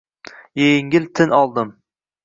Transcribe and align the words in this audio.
Engil 0.69 1.05
tin 1.19 1.29
oldim 1.43 1.79